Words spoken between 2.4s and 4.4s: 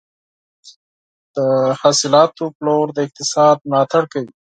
پلور د اقتصاد ملاتړ کوي.